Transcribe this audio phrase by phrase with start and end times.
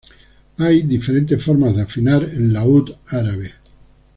[0.57, 3.53] Hay diferentes formas de afinar el laúd árabe.